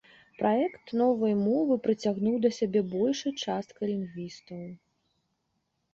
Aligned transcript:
Праект 0.37 0.93
новай 1.01 1.35
мовы 1.47 1.77
прыцягнуў 1.85 2.35
да 2.45 2.49
сябе 2.61 2.81
большай 2.97 3.37
часткай 3.49 3.85
лінгвістаў. 3.93 4.67